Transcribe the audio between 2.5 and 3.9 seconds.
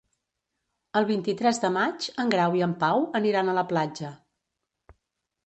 i en Pau aniran a la